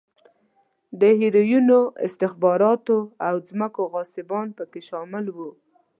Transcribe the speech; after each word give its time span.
د 0.99 1.01
هیروینو، 1.19 1.79
استخباراتو 2.07 2.97
او 3.27 3.35
ځمکو 3.49 3.81
غاصبان 3.93 4.47
په 4.57 4.63
کې 4.71 4.81
شامل 4.89 5.25
و. 5.35 5.37